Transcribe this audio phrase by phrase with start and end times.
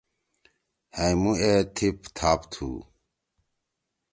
[0.97, 2.69] ہائمُو اے تھیپ تھاپ تُھو!